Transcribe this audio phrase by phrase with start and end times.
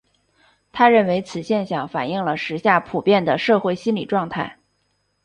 [0.73, 4.57] 他认为此现象反映了时下普遍的社会心理状态。